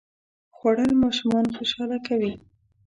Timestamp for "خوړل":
0.55-0.91